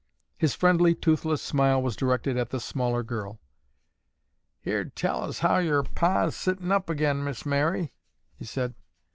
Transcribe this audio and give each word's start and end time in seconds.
His 0.35 0.55
friendly, 0.55 0.95
toothless 0.95 1.43
smile 1.43 1.79
was 1.79 1.95
directed 1.95 2.35
at 2.35 2.49
the 2.49 2.59
smaller 2.59 3.03
girl. 3.03 3.39
"Heerd 4.59 4.95
tell 4.95 5.25
as 5.25 5.37
how 5.41 5.59
yer 5.59 5.83
pa's 5.83 6.35
sittin' 6.35 6.71
up 6.71 6.89
agin, 6.89 7.23
Miss 7.23 7.45
Mary," 7.45 7.93
he 8.33 8.45
said. 8.45 8.73